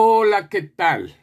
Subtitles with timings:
[0.00, 1.16] Hola, ¿qué tal?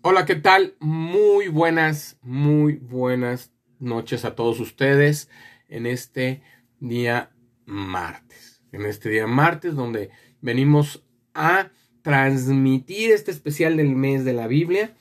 [0.00, 0.76] Hola, ¿qué tal?
[0.80, 5.28] Muy buenas, muy buenas noches a todos ustedes
[5.68, 6.42] en este
[6.78, 7.36] día
[7.66, 8.62] martes.
[8.72, 10.08] En este día martes donde
[10.40, 11.04] venimos
[11.34, 11.70] a
[12.00, 14.96] transmitir este especial del mes de la Biblia,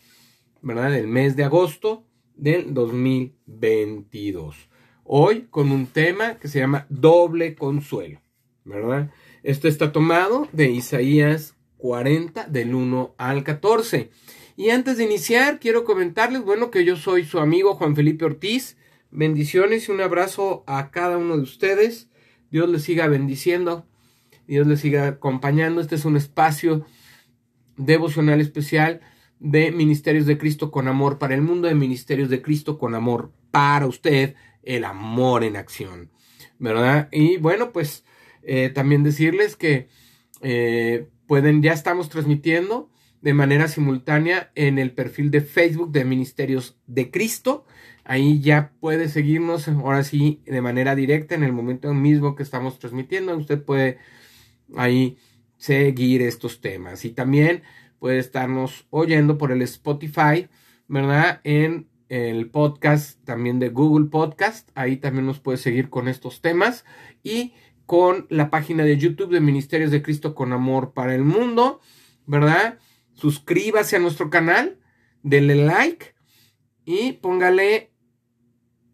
[0.62, 0.92] ¿verdad?
[0.92, 2.06] Del mes de agosto
[2.36, 4.70] del 2022.
[5.06, 8.22] Hoy con un tema que se llama doble consuelo,
[8.66, 9.12] ¿verdad?
[9.44, 14.12] Esto está tomado de Isaías 40 del 1 al 14.
[14.56, 18.78] Y antes de iniciar, quiero comentarles, bueno, que yo soy su amigo Juan Felipe Ortiz.
[19.10, 22.10] Bendiciones y un abrazo a cada uno de ustedes.
[22.52, 23.88] Dios les siga bendiciendo.
[24.48, 25.82] Dios les siga acompañando.
[25.82, 26.86] Este es un espacio
[27.78, 29.02] devocional especial
[29.40, 33.32] de Ministerios de Cristo con Amor para el mundo, de Ministerios de Cristo con Amor
[33.52, 36.12] para usted, el amor en acción,
[36.60, 37.08] ¿verdad?
[37.12, 38.04] Y bueno, pues
[38.44, 39.88] eh, también decirles que
[40.42, 42.90] eh, pueden, ya estamos transmitiendo
[43.22, 47.68] de manera simultánea en el perfil de Facebook de Ministerios de Cristo.
[48.04, 52.80] Ahí ya puede seguirnos ahora sí de manera directa en el momento mismo que estamos
[52.80, 53.38] transmitiendo.
[53.38, 54.00] Usted puede
[54.76, 55.20] ahí
[55.56, 57.62] seguir estos temas y también
[58.00, 60.50] puede estarnos oyendo por el Spotify,
[60.88, 61.42] ¿verdad?
[61.44, 64.72] En el podcast también de Google Podcast.
[64.74, 66.86] Ahí también nos puede seguir con estos temas
[67.22, 67.54] y
[67.90, 71.82] con la página de YouTube de Ministerios de Cristo con Amor para el Mundo,
[72.28, 72.78] ¿verdad?
[73.16, 74.78] Suscríbase a nuestro canal,
[75.24, 76.14] denle like
[76.86, 77.92] y póngale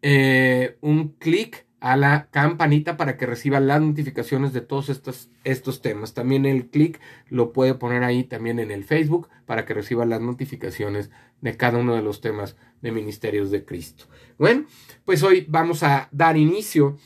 [0.00, 5.82] eh, un clic a la campanita para que reciba las notificaciones de todos estos, estos
[5.82, 6.14] temas.
[6.14, 10.22] También el clic lo puede poner ahí también en el Facebook para que reciba las
[10.22, 11.10] notificaciones
[11.42, 14.06] de cada uno de los temas de Ministerios de Cristo.
[14.38, 14.64] Bueno,
[15.04, 16.96] pues hoy vamos a dar inicio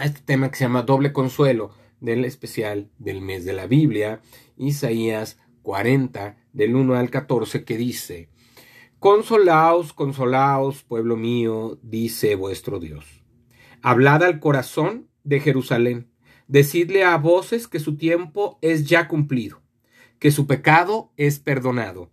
[0.00, 4.22] a este tema que se llama doble consuelo del especial del mes de la Biblia,
[4.56, 8.30] Isaías 40, del 1 al 14, que dice,
[8.98, 13.22] Consolaos, consolaos, pueblo mío, dice vuestro Dios.
[13.82, 16.10] Hablad al corazón de Jerusalén,
[16.48, 19.60] decidle a voces que su tiempo es ya cumplido,
[20.18, 22.10] que su pecado es perdonado,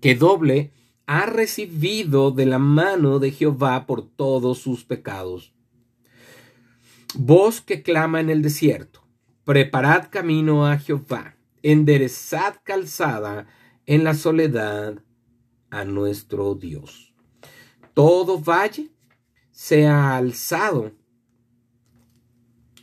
[0.00, 0.72] que doble
[1.06, 5.53] ha recibido de la mano de Jehová por todos sus pecados
[7.16, 9.04] Voz que clama en el desierto,
[9.44, 13.46] preparad camino a Jehová, enderezad calzada
[13.86, 14.98] en la soledad
[15.70, 17.14] a nuestro Dios.
[17.94, 18.90] Todo valle
[19.52, 20.90] sea alzado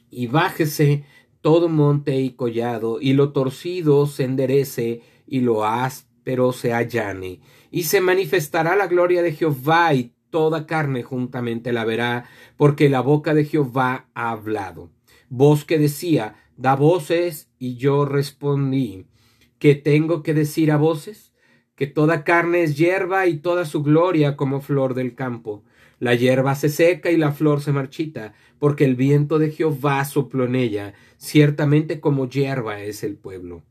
[0.09, 1.03] y bájese
[1.42, 7.84] todo monte y collado, y lo torcido se enderece y lo áspero se allane, y
[7.84, 12.25] se manifestará la gloria de Jehová y toda carne juntamente la verá,
[12.58, 14.90] porque la boca de Jehová ha hablado.
[15.30, 19.06] Voz que decía, da voces, y yo respondí,
[19.59, 21.31] ¿qué tengo que decir a voces?
[21.75, 25.64] Que toda carne es hierba y toda su gloria como flor del campo.
[26.00, 30.46] La hierba se seca y la flor se marchita, porque el viento de Jehová sopló
[30.46, 33.63] en ella, ciertamente como hierba es el pueblo.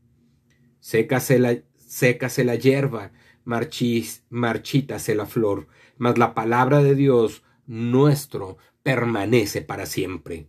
[0.79, 3.11] Sécase la, sécase la hierba,
[3.43, 5.67] marchís, marchítase la flor,
[6.01, 10.47] mas la palabra de Dios nuestro permanece para siempre.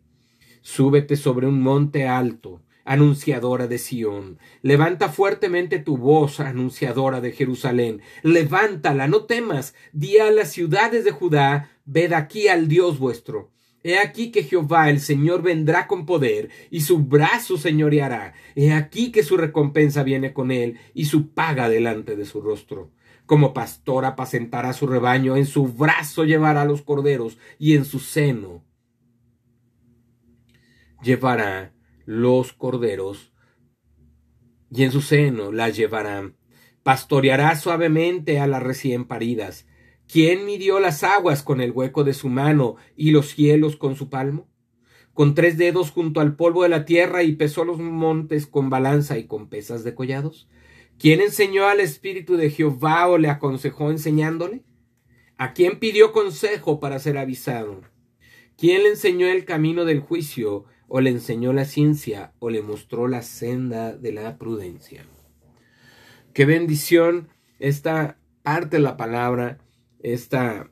[0.63, 4.39] Súbete sobre un monte alto, anunciadora de Sión.
[4.63, 8.01] Levanta fuertemente tu voz, anunciadora de Jerusalén.
[8.23, 9.75] Levántala, no temas.
[9.93, 13.51] Di a las ciudades de Judá, ved aquí al Dios vuestro.
[13.83, 18.33] He aquí que Jehová el Señor vendrá con poder, y su brazo señoreará.
[18.57, 22.91] He aquí que su recompensa viene con él, y su paga delante de su rostro.
[23.27, 28.65] Como pastor apacentará su rebaño, en su brazo llevará los corderos y en su seno
[31.03, 31.75] llevará
[32.07, 33.33] los corderos
[34.71, 36.33] y en su seno las llevará.
[36.83, 39.67] Pastoreará suavemente a las recién paridas.
[40.11, 44.09] ¿Quién midió las aguas con el hueco de su mano y los cielos con su
[44.09, 44.49] palmo?
[45.13, 49.19] Con tres dedos junto al polvo de la tierra y pesó los montes con balanza
[49.19, 50.49] y con pesas de collados.
[51.03, 54.63] ¿Quién enseñó al Espíritu de Jehová o le aconsejó enseñándole?
[55.37, 57.81] ¿A quién pidió consejo para ser avisado?
[58.57, 63.09] ¿Quién le enseñó el camino del juicio o le enseñó la ciencia o le mostró
[63.09, 65.05] la senda de la prudencia?
[66.35, 69.59] Qué bendición esta parte de la palabra,
[70.05, 70.71] esta,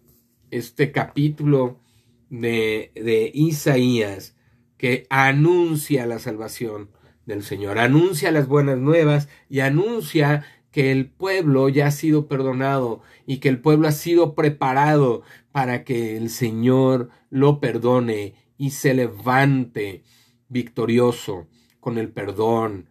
[0.52, 1.80] este capítulo
[2.28, 4.36] de, de Isaías
[4.76, 6.88] que anuncia la salvación
[7.30, 7.78] del Señor.
[7.78, 13.48] Anuncia las buenas nuevas y anuncia que el pueblo ya ha sido perdonado y que
[13.48, 15.22] el pueblo ha sido preparado
[15.52, 20.04] para que el Señor lo perdone y se levante
[20.48, 21.48] victorioso
[21.80, 22.88] con el perdón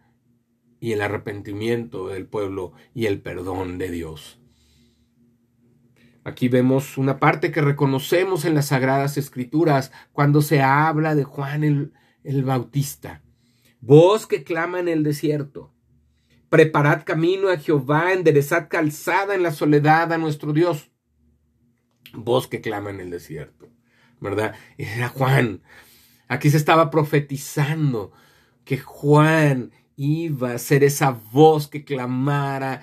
[0.80, 4.38] y el arrepentimiento del pueblo y el perdón de Dios.
[6.24, 11.64] Aquí vemos una parte que reconocemos en las Sagradas Escrituras cuando se habla de Juan
[11.64, 11.92] el,
[12.24, 13.22] el Bautista.
[13.80, 15.72] Voz que clama en el desierto.
[16.50, 20.90] Preparad camino a Jehová, enderezad calzada en la soledad a nuestro Dios.
[22.12, 23.68] Voz que clama en el desierto.
[24.20, 24.54] ¿Verdad?
[24.76, 25.62] Era Juan.
[26.28, 28.12] Aquí se estaba profetizando
[28.64, 32.82] que Juan iba a ser esa voz que clamara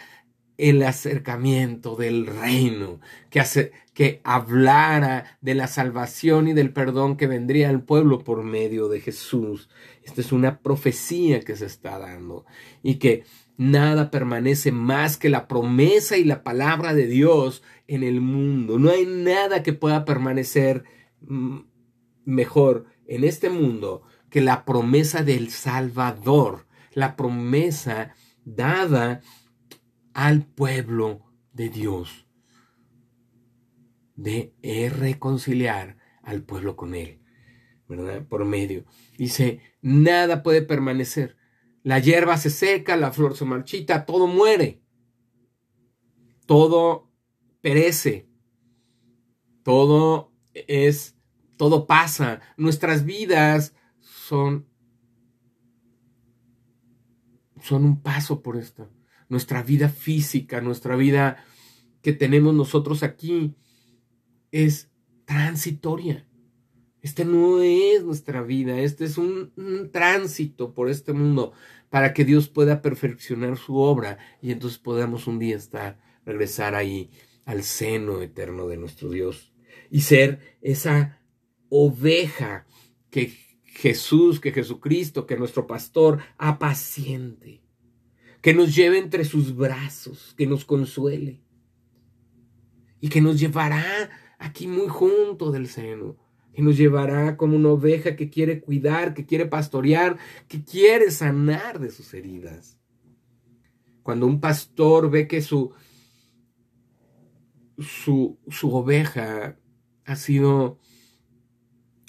[0.58, 3.00] el acercamiento del reino,
[3.30, 8.44] que, hace, que hablara de la salvación y del perdón que vendría al pueblo por
[8.44, 9.70] medio de Jesús.
[10.04, 12.46] Esta es una profecía que se está dando
[12.82, 13.24] y que
[13.58, 18.80] nada permanece más que la promesa y la palabra de Dios en el mundo.
[18.80, 20.84] No hay nada que pueda permanecer
[21.22, 21.60] mm,
[22.26, 28.14] mejor en este mundo que la promesa del Salvador, la promesa
[28.44, 29.22] dada
[30.18, 31.22] al pueblo
[31.54, 32.26] de Dios,
[34.16, 34.52] de
[34.92, 37.22] reconciliar al pueblo con Él,
[37.88, 38.28] ¿verdad?
[38.28, 38.86] Por medio.
[39.16, 41.38] Dice, nada puede permanecer.
[41.84, 44.82] La hierba se seca, la flor se marchita, todo muere.
[46.48, 47.12] Todo
[47.62, 48.28] perece.
[49.62, 51.16] Todo es,
[51.58, 52.42] todo pasa.
[52.58, 54.68] Nuestras vidas son,
[57.62, 58.97] son un paso por esto
[59.30, 61.44] nuestra vida física, nuestra vida
[62.02, 63.56] que tenemos nosotros aquí
[64.52, 64.90] es
[65.26, 66.26] transitoria.
[67.02, 69.54] Este no es nuestra vida, este es un,
[69.92, 71.54] tránsito por este mundo
[71.90, 77.10] para que Dios pueda perfeccionar su obra y entonces podamos un día estar, regresar ahí
[77.46, 79.54] al seno eterno de nuestro Dios
[79.90, 81.22] y ser esa
[81.70, 82.66] oveja
[83.10, 83.32] que
[83.64, 87.62] Jesús, que Jesucristo, que nuestro pastor apaciente
[88.48, 91.42] que nos lleve entre sus brazos, que nos consuele
[93.02, 94.10] y que nos llevará
[94.40, 96.16] aquí muy junto del seno,
[96.54, 100.18] que nos llevará como una oveja que quiere cuidar, que quiere pastorear,
[100.48, 102.80] que quiere sanar de sus heridas.
[104.02, 105.74] Cuando un pastor ve que su,
[107.80, 109.60] su, su oveja
[110.06, 110.80] ha sido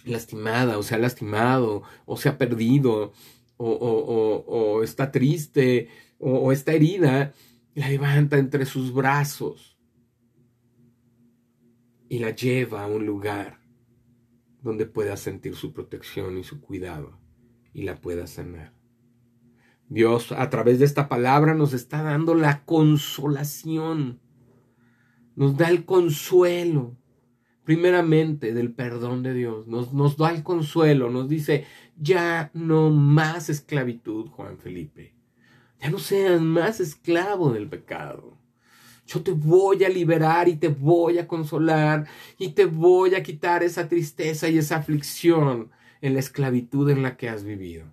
[0.05, 3.13] lastimada o se ha lastimado o se ha perdido
[3.57, 7.33] o, o, o está triste o, esta herida,
[7.75, 9.79] la levanta entre sus brazos
[12.09, 13.61] y la lleva a un lugar
[14.63, 17.19] donde pueda sentir su protección y su cuidado
[17.73, 18.75] y la pueda sanar.
[19.89, 24.21] Dios a través de esta palabra nos está dando la consolación,
[25.35, 26.97] nos da el consuelo,
[27.65, 31.67] primeramente del perdón de Dios, nos, nos da el consuelo, nos dice,
[31.97, 35.18] ya no más esclavitud, Juan Felipe,
[35.81, 38.37] ya no seas más esclavo del pecado.
[39.07, 43.63] Yo te voy a liberar y te voy a consolar y te voy a quitar
[43.63, 45.71] esa tristeza y esa aflicción
[46.01, 47.87] en la esclavitud en la que has vivido.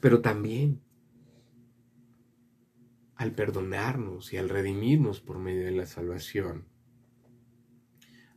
[0.00, 0.80] Pero también
[3.16, 6.66] al perdonarnos y al redimirnos por medio de la salvación,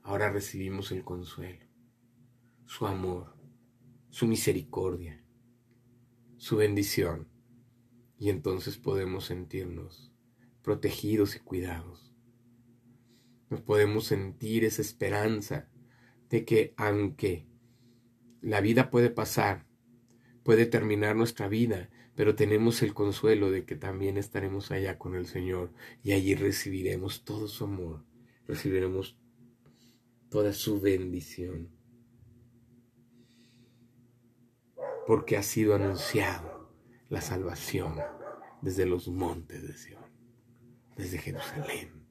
[0.03, 1.65] ahora recibimos el consuelo,
[2.65, 3.35] su amor,
[4.09, 5.23] su misericordia,
[6.37, 7.27] su bendición
[8.19, 10.11] y entonces podemos sentirnos
[10.63, 12.13] protegidos y cuidados.
[13.49, 15.69] Nos podemos sentir esa esperanza
[16.29, 17.47] de que aunque
[18.41, 19.65] la vida puede pasar,
[20.43, 25.27] puede terminar nuestra vida, pero tenemos el consuelo de que también estaremos allá con el
[25.27, 25.71] Señor
[26.03, 28.03] y allí recibiremos todo su amor,
[28.47, 29.17] recibiremos
[30.29, 31.69] toda su bendición,
[35.05, 36.56] porque ha sido anunciado
[37.09, 37.95] la salvación
[38.61, 40.03] desde los montes de Sion,
[40.95, 42.07] desde Jerusalén,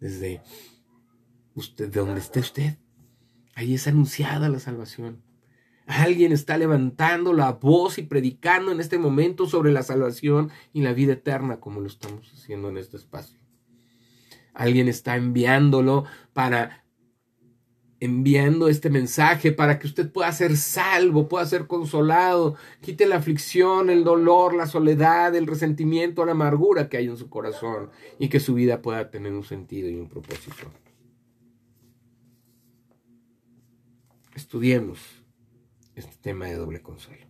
[0.00, 0.42] desde
[1.54, 2.78] usted, de donde esté usted.
[3.54, 5.22] Ahí es anunciada la salvación.
[5.86, 10.92] Alguien está levantando la voz y predicando en este momento sobre la salvación y la
[10.92, 13.40] vida eterna, como lo estamos haciendo en este espacio.
[14.54, 16.81] Alguien está enviándolo para
[18.02, 23.90] enviando este mensaje para que usted pueda ser salvo, pueda ser consolado, quite la aflicción,
[23.90, 28.40] el dolor, la soledad, el resentimiento, la amargura que hay en su corazón y que
[28.40, 30.72] su vida pueda tener un sentido y un propósito.
[34.34, 34.98] Estudiemos
[35.94, 37.28] este tema de doble consuelo.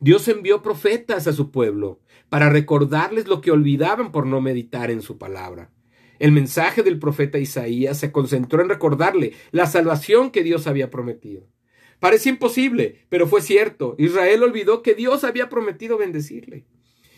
[0.00, 2.00] Dios envió profetas a su pueblo
[2.30, 5.73] para recordarles lo que olvidaban por no meditar en su palabra.
[6.18, 11.46] El mensaje del profeta Isaías se concentró en recordarle la salvación que Dios había prometido.
[12.00, 13.94] Parece imposible, pero fue cierto.
[13.98, 16.66] Israel olvidó que Dios había prometido bendecirle.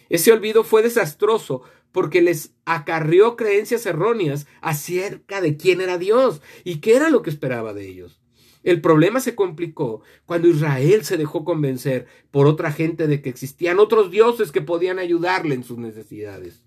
[0.08, 1.62] Ese olvido fue desastroso
[1.92, 7.30] porque les acarrió creencias erróneas acerca de quién era Dios y qué era lo que
[7.30, 8.20] esperaba de ellos.
[8.62, 13.78] El problema se complicó cuando Israel se dejó convencer por otra gente de que existían
[13.78, 16.65] otros dioses que podían ayudarle en sus necesidades.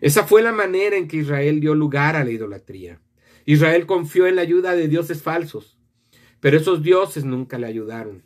[0.00, 3.00] Esa fue la manera en que Israel dio lugar a la idolatría.
[3.46, 5.78] Israel confió en la ayuda de dioses falsos,
[6.40, 8.22] pero esos dioses nunca le ayudaron.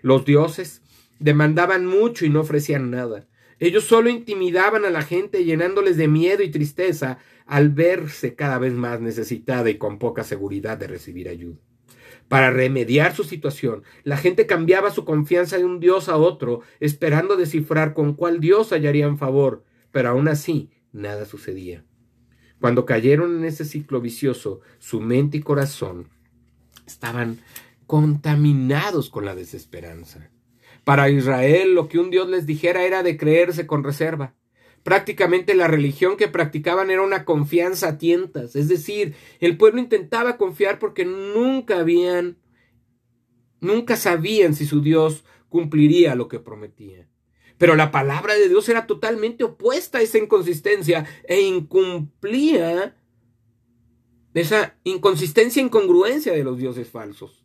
[0.00, 0.82] Los dioses
[1.18, 3.26] demandaban mucho y no ofrecían nada.
[3.58, 8.72] Ellos solo intimidaban a la gente llenándoles de miedo y tristeza al verse cada vez
[8.72, 11.58] más necesitada y con poca seguridad de recibir ayuda.
[12.28, 17.36] Para remediar su situación, la gente cambiaba su confianza de un dios a otro, esperando
[17.36, 21.84] descifrar con cuál dios hallarían favor, pero aún así nada sucedía.
[22.60, 26.08] Cuando cayeron en ese ciclo vicioso, su mente y corazón
[26.86, 27.38] estaban
[27.86, 30.30] contaminados con la desesperanza.
[30.84, 34.34] Para Israel lo que un Dios les dijera era de creerse con reserva.
[34.82, 40.38] Prácticamente la religión que practicaban era una confianza a tientas, es decir, el pueblo intentaba
[40.38, 42.38] confiar porque nunca habían,
[43.60, 47.08] nunca sabían si su Dios cumpliría lo que prometía.
[47.60, 52.96] Pero la palabra de Dios era totalmente opuesta a esa inconsistencia e incumplía
[54.32, 57.44] esa inconsistencia e incongruencia de los dioses falsos.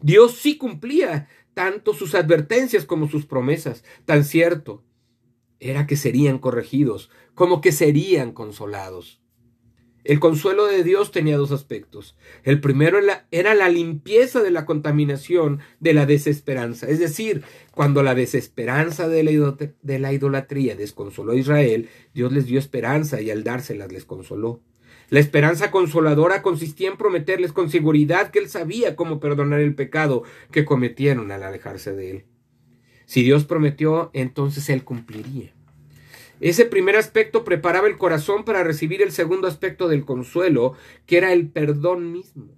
[0.00, 3.84] Dios sí cumplía tanto sus advertencias como sus promesas.
[4.04, 4.82] Tan cierto
[5.60, 9.21] era que serían corregidos como que serían consolados.
[10.04, 12.16] El consuelo de Dios tenía dos aspectos.
[12.42, 12.98] El primero
[13.30, 16.88] era la limpieza de la contaminación de la desesperanza.
[16.88, 17.42] Es decir,
[17.72, 19.22] cuando la desesperanza de
[19.98, 24.60] la idolatría desconsoló a Israel, Dios les dio esperanza y al dárselas les consoló.
[25.08, 30.24] La esperanza consoladora consistía en prometerles con seguridad que Él sabía cómo perdonar el pecado
[30.50, 32.24] que cometieron al alejarse de Él.
[33.04, 35.52] Si Dios prometió, entonces Él cumpliría.
[36.42, 40.74] Ese primer aspecto preparaba el corazón para recibir el segundo aspecto del consuelo,
[41.06, 42.48] que era el perdón mismo.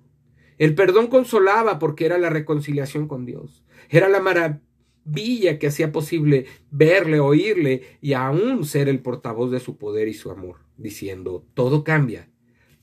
[0.56, 3.62] El perdón consolaba porque era la reconciliación con Dios.
[3.90, 9.76] Era la maravilla que hacía posible verle, oírle y aún ser el portavoz de su
[9.76, 12.30] poder y su amor, diciendo, todo cambia,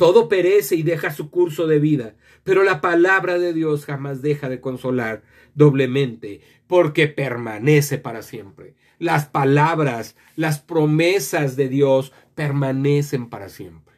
[0.01, 4.49] todo perece y deja su curso de vida, pero la palabra de Dios jamás deja
[4.49, 5.21] de consolar
[5.53, 8.73] doblemente, porque permanece para siempre.
[8.97, 13.93] Las palabras, las promesas de Dios permanecen para siempre.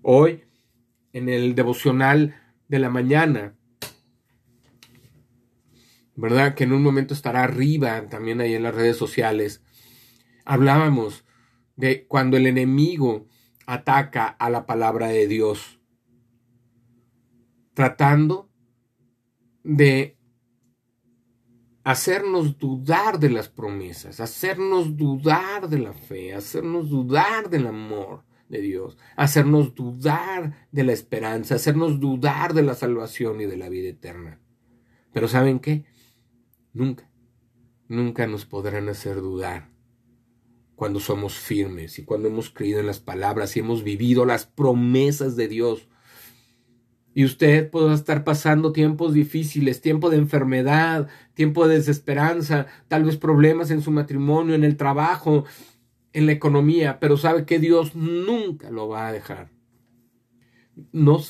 [0.00, 0.44] Hoy,
[1.12, 3.58] en el devocional de la mañana,
[6.16, 6.54] ¿verdad?
[6.54, 9.62] Que en un momento estará arriba, también ahí en las redes sociales,
[10.46, 11.26] hablábamos
[11.76, 13.26] de cuando el enemigo
[13.66, 15.80] ataca a la palabra de Dios,
[17.74, 18.50] tratando
[19.62, 20.16] de
[21.82, 28.60] hacernos dudar de las promesas, hacernos dudar de la fe, hacernos dudar del amor de
[28.60, 33.88] Dios, hacernos dudar de la esperanza, hacernos dudar de la salvación y de la vida
[33.88, 34.40] eterna.
[35.12, 35.84] Pero ¿saben qué?
[36.72, 37.10] Nunca,
[37.88, 39.73] nunca nos podrán hacer dudar
[40.84, 45.34] cuando somos firmes y cuando hemos creído en las palabras y hemos vivido las promesas
[45.34, 45.88] de Dios.
[47.14, 53.16] Y usted puede estar pasando tiempos difíciles, tiempo de enfermedad, tiempo de desesperanza, tal vez
[53.16, 55.46] problemas en su matrimonio, en el trabajo,
[56.12, 59.53] en la economía, pero sabe que Dios nunca lo va a dejar
[60.92, 61.20] no,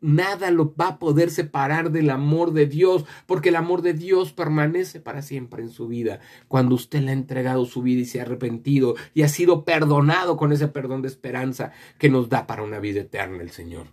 [0.00, 4.32] nada lo va a poder separar del amor de Dios, porque el amor de Dios
[4.32, 6.20] permanece para siempre en su vida.
[6.48, 10.36] Cuando usted le ha entregado su vida y se ha arrepentido y ha sido perdonado
[10.36, 13.88] con ese perdón de esperanza que nos da para una vida eterna el Señor.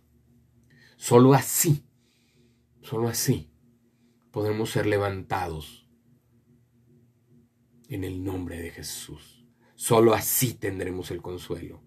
[0.97, 1.85] Solo así,
[2.81, 3.51] solo así
[4.31, 5.87] podemos ser levantados
[7.89, 9.45] en el nombre de Jesús.
[9.75, 11.83] Solo así tendremos el consuelo.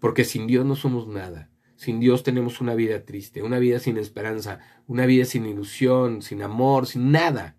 [0.00, 1.51] Porque sin Dios no somos nada.
[1.82, 6.40] Sin Dios tenemos una vida triste, una vida sin esperanza, una vida sin ilusión, sin
[6.40, 7.58] amor, sin nada.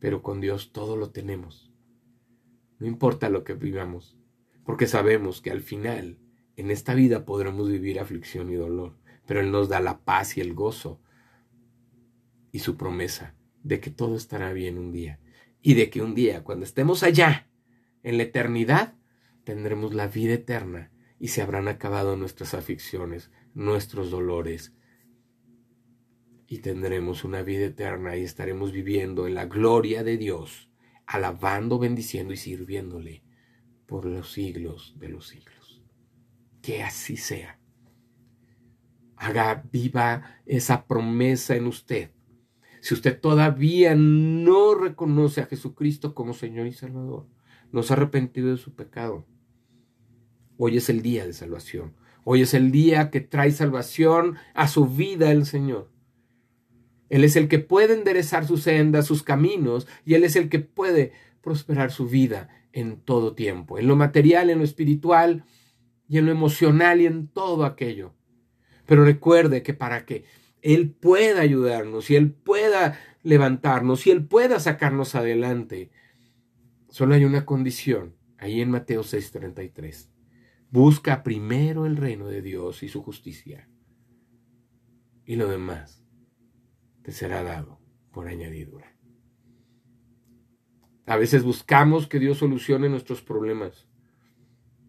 [0.00, 1.72] Pero con Dios todo lo tenemos.
[2.80, 4.18] No importa lo que vivamos,
[4.64, 6.18] porque sabemos que al final
[6.56, 10.40] en esta vida podremos vivir aflicción y dolor, pero Él nos da la paz y
[10.40, 11.00] el gozo
[12.50, 15.20] y su promesa de que todo estará bien un día
[15.62, 17.48] y de que un día, cuando estemos allá,
[18.02, 18.96] en la eternidad,
[19.44, 20.90] tendremos la vida eterna
[21.24, 24.74] y se habrán acabado nuestras aflicciones, nuestros dolores,
[26.46, 30.68] y tendremos una vida eterna y estaremos viviendo en la gloria de Dios,
[31.06, 33.22] alabando, bendiciendo y sirviéndole
[33.86, 35.82] por los siglos de los siglos.
[36.60, 37.58] Que así sea.
[39.16, 42.10] Haga viva esa promesa en usted.
[42.82, 47.26] Si usted todavía no reconoce a Jesucristo como Señor y Salvador,
[47.72, 49.26] no se ha arrepentido de su pecado,
[50.58, 51.94] hoy es el día de salvación.
[52.24, 55.90] Hoy es el día que trae salvación a su vida el Señor.
[57.10, 60.58] Él es el que puede enderezar su senda, sus caminos, y Él es el que
[60.58, 65.44] puede prosperar su vida en todo tiempo, en lo material, en lo espiritual
[66.08, 68.14] y en lo emocional y en todo aquello.
[68.86, 70.24] Pero recuerde que para que
[70.62, 75.90] Él pueda ayudarnos y Él pueda levantarnos y Él pueda sacarnos adelante,
[76.88, 80.13] solo hay una condición, ahí en Mateo 6:33.
[80.74, 83.70] Busca primero el reino de Dios y su justicia,
[85.24, 86.04] y lo demás
[87.02, 87.78] te será dado
[88.10, 88.92] por añadidura.
[91.06, 93.88] A veces buscamos que Dios solucione nuestros problemas.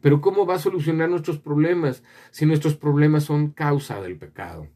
[0.01, 4.67] Pero ¿cómo va a solucionar nuestros problemas si nuestros problemas son causa del pecado?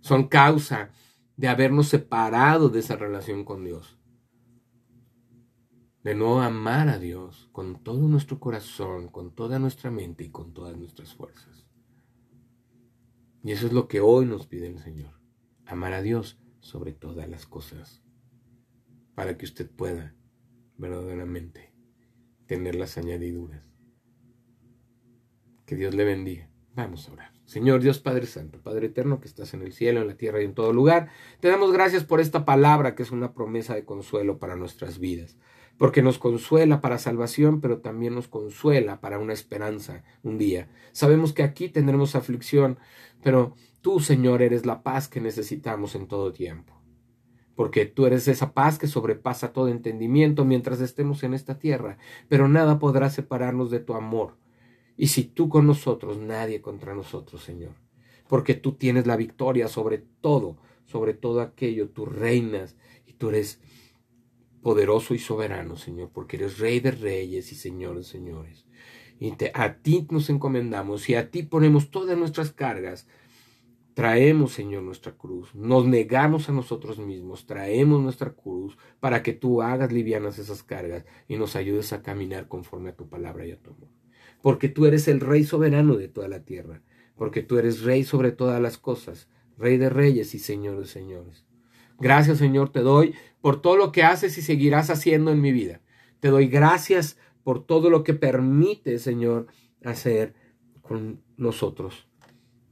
[0.00, 0.88] Son causa
[1.36, 3.97] de habernos separado de esa relación con Dios.
[6.08, 10.54] De no amar a Dios con todo nuestro corazón, con toda nuestra mente y con
[10.54, 11.66] todas nuestras fuerzas.
[13.44, 15.12] Y eso es lo que hoy nos pide el Señor.
[15.66, 18.02] Amar a Dios sobre todas las cosas
[19.14, 20.14] para que usted pueda
[20.78, 21.74] verdaderamente
[22.46, 23.62] tener las añadiduras.
[25.66, 26.48] Que Dios le bendiga.
[26.74, 27.32] Vamos a orar.
[27.44, 30.46] Señor Dios Padre Santo, Padre Eterno que estás en el cielo, en la tierra y
[30.46, 31.10] en todo lugar,
[31.40, 35.36] te damos gracias por esta palabra que es una promesa de consuelo para nuestras vidas,
[35.78, 40.68] porque nos consuela para salvación, pero también nos consuela para una esperanza un día.
[40.92, 42.78] Sabemos que aquí tendremos aflicción,
[43.22, 46.78] pero tú, Señor, eres la paz que necesitamos en todo tiempo
[47.58, 52.46] porque tú eres esa paz que sobrepasa todo entendimiento mientras estemos en esta tierra, pero
[52.46, 54.36] nada podrá separarnos de tu amor.
[54.96, 57.72] Y si tú con nosotros, nadie contra nosotros, Señor,
[58.28, 60.56] porque tú tienes la victoria sobre todo,
[60.86, 63.60] sobre todo aquello, tú reinas y tú eres
[64.68, 68.66] poderoso y soberano, Señor, porque eres Rey de reyes y Señor de señores.
[69.18, 73.06] Y a ti nos encomendamos y a ti ponemos todas nuestras cargas
[73.94, 75.54] Traemos, Señor, nuestra cruz.
[75.54, 77.46] Nos negamos a nosotros mismos.
[77.46, 82.46] Traemos nuestra cruz para que tú hagas livianas esas cargas y nos ayudes a caminar
[82.46, 83.88] conforme a tu palabra y a tu amor.
[84.42, 86.82] Porque tú eres el Rey soberano de toda la tierra.
[87.16, 89.28] Porque tú eres Rey sobre todas las cosas.
[89.56, 91.47] Rey de reyes y Señor de señores.
[91.98, 95.80] Gracias, Señor, te doy por todo lo que haces y seguirás haciendo en mi vida.
[96.20, 99.46] Te doy gracias por todo lo que permite, Señor,
[99.84, 100.34] hacer
[100.82, 102.08] con nosotros.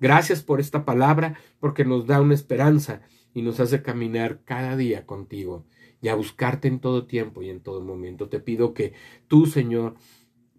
[0.01, 3.01] Gracias por esta palabra, porque nos da una esperanza
[3.33, 5.67] y nos hace caminar cada día contigo
[6.01, 8.29] y a buscarte en todo tiempo y en todo momento.
[8.29, 8.93] Te pido que
[9.27, 9.95] tú, Señor,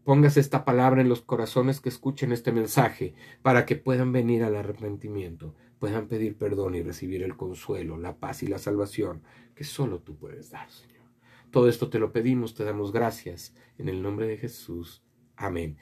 [0.03, 4.55] pongas esta palabra en los corazones que escuchen este mensaje para que puedan venir al
[4.55, 9.23] arrepentimiento, puedan pedir perdón y recibir el consuelo, la paz y la salvación
[9.55, 10.97] que solo tú puedes dar, Señor.
[11.51, 15.03] Todo esto te lo pedimos, te damos gracias en el nombre de Jesús.
[15.35, 15.77] Amén.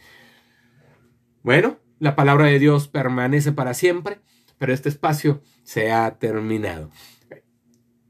[1.44, 4.20] Bueno, la palabra de Dios permanece para siempre,
[4.58, 6.90] pero este espacio se ha terminado.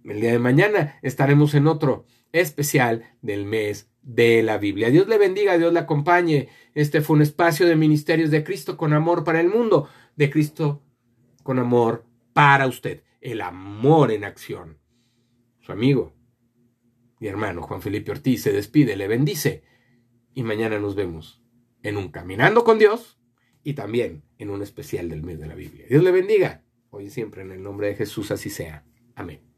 [0.04, 4.90] El día de mañana estaremos en otro especial del mes de la Biblia.
[4.90, 6.50] Dios le bendiga, Dios le acompañe.
[6.76, 10.85] Este fue un espacio de ministerios de Cristo con amor para el mundo, de Cristo
[11.46, 13.04] con amor para usted.
[13.22, 14.80] El amor en acción.
[15.62, 16.16] Su amigo
[17.20, 19.64] mi hermano Juan Felipe Ortiz se despide, le bendice
[20.34, 21.42] y mañana nos vemos
[21.82, 23.20] en un Caminando con Dios
[23.64, 25.86] y también en un especial del mes de la Biblia.
[25.90, 28.86] Dios le bendiga, hoy y siempre en el nombre de Jesús así sea.
[29.16, 29.55] Amén.